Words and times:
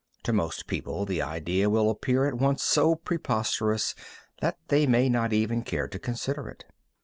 To 0.23 0.33
most 0.33 0.65
people 0.65 1.05
the 1.05 1.21
idea 1.21 1.69
will 1.69 1.87
appear 1.91 2.25
at 2.25 2.33
once 2.33 2.63
so 2.63 2.95
preposterous 2.95 3.93
that 4.41 4.57
they 4.69 4.87
may 4.87 5.09
not 5.09 5.31
even 5.31 5.61
care 5.61 5.87
to 5.87 5.99
consider 5.99 6.49
it. 6.49 6.65